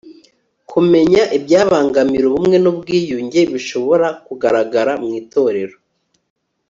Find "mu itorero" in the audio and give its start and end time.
5.03-5.75